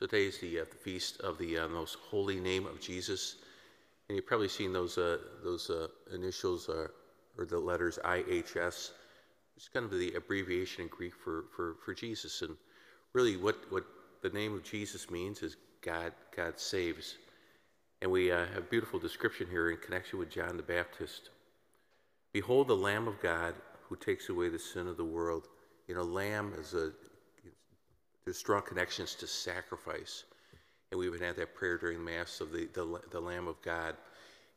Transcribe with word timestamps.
So 0.00 0.06
today 0.06 0.28
is 0.28 0.38
the, 0.38 0.60
uh, 0.60 0.64
the 0.70 0.76
feast 0.76 1.20
of 1.20 1.36
the 1.36 1.58
uh, 1.58 1.68
most 1.68 1.98
holy 2.10 2.40
name 2.40 2.64
of 2.64 2.80
Jesus. 2.80 3.36
And 4.08 4.16
you've 4.16 4.26
probably 4.26 4.48
seen 4.48 4.72
those, 4.72 4.96
uh, 4.96 5.18
those 5.44 5.68
uh, 5.68 5.88
initials 6.14 6.70
uh, 6.70 6.88
or 7.36 7.44
the 7.44 7.58
letters 7.58 7.98
IHS. 8.02 8.92
It's 9.56 9.68
kind 9.68 9.84
of 9.84 9.90
the 9.90 10.14
abbreviation 10.14 10.84
in 10.84 10.88
Greek 10.88 11.12
for, 11.14 11.44
for, 11.54 11.76
for 11.84 11.92
Jesus. 11.92 12.40
And 12.40 12.56
really, 13.12 13.36
what, 13.36 13.58
what 13.68 13.84
the 14.22 14.30
name 14.30 14.54
of 14.54 14.64
Jesus 14.64 15.10
means 15.10 15.42
is 15.42 15.58
God, 15.82 16.14
God 16.34 16.58
saves. 16.58 17.16
And 18.00 18.10
we 18.10 18.32
uh, 18.32 18.46
have 18.54 18.56
a 18.56 18.70
beautiful 18.70 18.98
description 18.98 19.48
here 19.50 19.70
in 19.70 19.76
connection 19.76 20.18
with 20.18 20.30
John 20.30 20.56
the 20.56 20.62
Baptist. 20.62 21.28
Behold 22.32 22.68
the 22.68 22.74
Lamb 22.76 23.06
of 23.06 23.20
God 23.20 23.54
who 23.86 23.96
takes 23.96 24.30
away 24.30 24.48
the 24.48 24.58
sin 24.58 24.86
of 24.86 24.96
the 24.96 25.04
world. 25.04 25.48
You 25.88 25.94
know, 25.94 26.04
lamb 26.04 26.54
is 26.58 26.72
a 26.72 26.92
there's 28.24 28.38
strong 28.38 28.62
connections 28.62 29.14
to 29.16 29.26
sacrifice. 29.26 30.24
And 30.90 30.98
we 30.98 31.06
even 31.06 31.20
had 31.20 31.36
that 31.36 31.54
prayer 31.54 31.78
during 31.78 32.04
Mass 32.04 32.40
of 32.40 32.52
the, 32.52 32.68
the, 32.74 33.00
the 33.10 33.20
Lamb 33.20 33.48
of 33.48 33.60
God. 33.62 33.96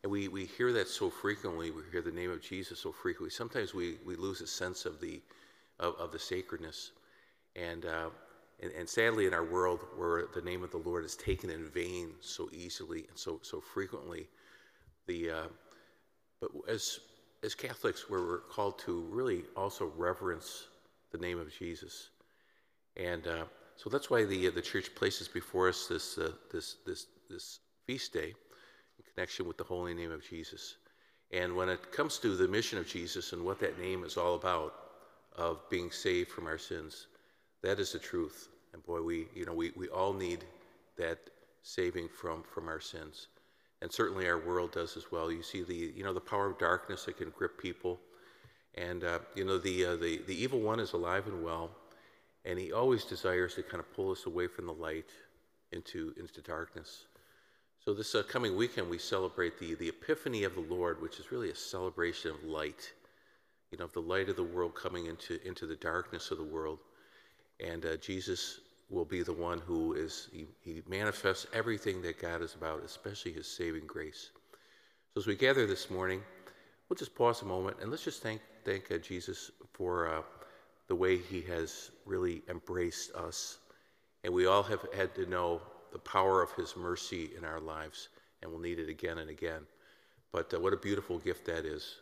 And 0.04 0.12
we, 0.12 0.28
we 0.28 0.46
hear 0.46 0.74
that 0.74 0.88
so 0.88 1.10
frequently. 1.10 1.72
We 1.72 1.84
hear 1.92 2.02
the 2.02 2.12
name 2.12 2.32
of 2.32 2.42
Jesus 2.42 2.80
so 2.80 2.92
frequently. 2.92 3.30
Sometimes 3.30 3.74
we, 3.74 3.96
we 4.06 4.16
lose 4.16 4.42
a 4.42 4.48
sense 4.48 4.86
of 4.86 5.00
the, 5.00 5.22
of, 5.80 5.96
of 5.96 6.12
the 6.12 6.20
sacredness. 6.20 6.92
And, 7.56 7.86
uh, 7.86 8.10
and, 8.62 8.72
and 8.74 8.90
sadly, 8.90 9.28
in 9.28 9.34
our 9.34 9.46
world 9.46 9.80
where 9.96 10.26
the 10.34 10.42
name 10.42 10.64
of 10.64 10.72
the 10.72 10.78
Lord 10.78 11.06
is 11.06 11.16
taken 11.16 11.50
in 11.50 11.66
vain 11.70 12.12
so 12.20 12.50
easily 12.52 13.06
and 13.10 13.18
so, 13.18 13.40
so 13.44 13.62
frequently, 13.62 14.28
the, 15.08 15.30
uh, 15.30 15.48
but 16.42 16.52
as, 16.68 17.00
as 17.44 17.56
Catholics, 17.56 18.10
we're 18.10 18.40
called 18.40 18.80
to 18.80 19.02
really 19.10 19.44
also 19.56 19.92
reverence 19.96 20.68
the 21.12 21.18
name 21.18 21.40
of 21.40 21.54
Jesus. 21.54 22.10
And 22.98 23.28
uh, 23.28 23.46
so 23.76 23.90
that's 23.90 24.10
why 24.10 24.24
the, 24.26 24.48
uh, 24.48 24.52
the 24.52 24.62
church 24.62 24.94
places 24.96 25.28
before 25.28 25.70
us 25.70 25.88
this, 25.88 26.18
uh, 26.18 26.32
this, 26.52 26.78
this, 26.86 27.08
this 27.30 27.60
feast 27.86 28.14
day 28.14 28.34
in 28.98 29.04
connection 29.14 29.48
with 29.48 29.58
the 29.58 29.64
holy 29.64 29.94
name 29.94 30.12
of 30.12 30.24
Jesus. 30.24 30.76
And 31.32 31.56
when 31.56 31.70
it 31.70 31.92
comes 31.92 32.20
to 32.20 32.36
the 32.36 32.48
mission 32.48 32.78
of 32.78 32.88
Jesus 32.88 33.34
and 33.34 33.44
what 33.44 33.60
that 33.60 33.80
name 33.80 34.04
is 34.04 34.18
all 34.18 34.36
about, 34.36 34.76
of 35.36 35.68
being 35.70 35.90
saved 35.90 36.30
from 36.30 36.46
our 36.46 36.60
sins, 36.60 37.08
that 37.64 37.80
is 37.80 37.94
the 37.94 38.00
truth. 38.00 38.50
And 38.74 38.86
boy, 38.86 39.02
we, 39.02 39.28
you 39.34 39.46
know, 39.46 39.54
we, 39.54 39.72
we 39.76 39.88
all 39.88 40.14
need 40.14 40.46
that 40.98 41.18
saving 41.64 42.10
from, 42.10 42.44
from 42.44 42.68
our 42.68 42.80
sins. 42.80 43.28
And 43.82 43.92
certainly 43.92 44.28
our 44.28 44.38
world 44.38 44.72
does 44.72 44.96
as 44.96 45.12
well. 45.12 45.32
You 45.32 45.42
see 45.42 45.64
the, 45.64 45.92
you 45.96 46.04
know, 46.04 46.14
the 46.14 46.22
power 46.22 46.52
of 46.52 46.60
darkness 46.60 47.06
that 47.06 47.18
can 47.18 47.32
grip 47.32 47.60
people. 47.60 48.00
And, 48.76 49.04
uh, 49.04 49.20
you 49.36 49.44
know, 49.44 49.58
the, 49.58 49.86
uh, 49.86 49.96
the, 49.96 50.22
the 50.28 50.36
evil 50.40 50.60
one 50.60 50.80
is 50.80 50.94
alive 50.94 51.26
and 51.26 51.44
well 51.44 51.72
and 52.46 52.60
he 52.60 52.72
always 52.72 53.06
desires 53.06 53.56
to 53.56 53.64
kind 53.64 53.80
of 53.80 53.94
pull 53.94 54.12
us 54.12 54.26
away 54.26 54.48
from 54.48 54.66
the 54.66 54.74
light 54.74 55.10
into, 55.72 56.14
into 56.18 56.42
darkness. 56.42 57.06
So 57.84 57.94
this 57.94 58.16
uh, 58.16 58.24
coming 58.24 58.56
weekend, 58.56 58.90
we 58.90 58.98
celebrate 58.98 59.60
the, 59.60 59.76
the 59.76 59.90
Epiphany 59.90 60.44
of 60.44 60.56
the 60.56 60.62
Lord, 60.62 61.02
which 61.02 61.20
is 61.20 61.32
really 61.32 61.50
a 61.50 61.56
celebration 61.56 62.32
of 62.32 62.44
light, 62.44 62.94
you 63.72 63.78
know, 63.78 63.86
of 63.86 63.94
the 63.94 64.02
light 64.02 64.30
of 64.30 64.36
the 64.36 64.44
world 64.44 64.74
coming 64.76 65.08
into, 65.08 65.40
into 65.46 65.66
the 65.66 65.76
darkness 65.76 66.32
of 66.32 66.38
the 66.38 66.44
world. 66.44 66.80
And 67.60 67.86
uh, 67.86 67.98
Jesus 67.98 68.60
will 68.90 69.06
be 69.06 69.24
the 69.24 69.34
one 69.34 69.60
who 69.60 69.94
is, 69.94 70.30
he, 70.32 70.46
he 70.62 70.82
manifests 70.88 71.48
everything 71.54 72.02
that 72.04 72.22
God 72.22 72.42
is 72.42 72.56
about, 72.56 72.84
especially 72.84 73.34
his 73.34 73.48
saving 73.48 73.88
grace. 73.88 74.30
So 75.14 75.22
as 75.22 75.28
we 75.28 75.36
gather 75.36 75.68
this 75.68 75.90
morning, 75.90 76.22
we'll 76.88 76.98
just 76.98 77.16
pause 77.16 77.42
a 77.42 77.46
moment 77.46 77.78
and 77.82 77.92
let's 77.92 78.04
just 78.04 78.22
thank, 78.22 78.42
thank 78.64 78.92
uh, 78.92 78.98
Jesus 78.98 79.52
for 79.74 80.08
uh, 80.08 80.22
the 80.88 80.96
way 80.96 81.18
he 81.18 81.42
has 81.42 81.92
really 82.06 82.42
embraced 82.50 83.14
us. 83.16 83.58
And 84.24 84.34
we 84.34 84.46
all 84.46 84.64
have 84.64 84.86
had 84.96 85.16
to 85.16 85.26
know 85.26 85.62
the 85.92 86.00
power 86.00 86.42
of 86.42 86.52
his 86.54 86.76
mercy 86.76 87.32
in 87.38 87.46
our 87.46 87.60
lives, 87.60 88.10
and 88.42 88.52
we'll 88.52 88.60
need 88.60 88.80
it 88.80 88.90
again 88.90 89.20
and 89.20 89.30
again. 89.30 89.62
But 90.32 90.54
uh, 90.54 90.60
what 90.60 90.74
a 90.74 90.78
beautiful 90.78 91.20
gift 91.20 91.46
that 91.46 91.66
is. 91.66 91.98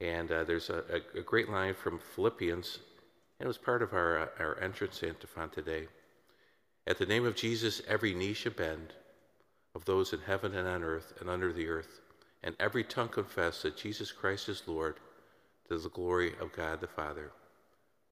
And 0.00 0.32
uh, 0.32 0.44
there's 0.44 0.70
a, 0.70 0.82
a, 1.14 1.18
a, 1.18 1.22
great 1.22 1.48
line 1.48 1.74
from 1.74 2.00
Philippians, 2.14 2.78
and 3.38 3.44
it 3.44 3.46
was 3.46 3.58
part 3.58 3.82
of 3.82 3.92
our, 3.92 4.18
uh, 4.18 4.26
our 4.40 4.60
entrance 4.60 5.02
antiphon 5.02 5.50
today. 5.50 5.86
At 6.86 6.98
the 6.98 7.06
name 7.06 7.24
of 7.24 7.36
Jesus, 7.36 7.82
every 7.86 8.14
knee 8.14 8.32
shall 8.32 8.52
bend, 8.52 8.94
of 9.74 9.84
those 9.84 10.12
in 10.12 10.20
heaven 10.20 10.54
and 10.56 10.66
on 10.66 10.82
earth 10.82 11.12
and 11.20 11.30
under 11.30 11.52
the 11.52 11.68
earth, 11.68 12.00
and 12.42 12.56
every 12.58 12.82
tongue 12.82 13.08
confess 13.08 13.62
that 13.62 13.76
Jesus 13.76 14.10
Christ 14.10 14.48
is 14.48 14.62
Lord, 14.66 14.96
to 15.68 15.78
the 15.78 15.88
glory 15.90 16.34
of 16.40 16.52
God 16.52 16.80
the 16.80 16.88
Father. 16.88 17.30